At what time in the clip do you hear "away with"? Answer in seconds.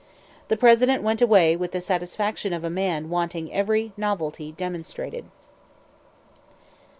1.21-1.73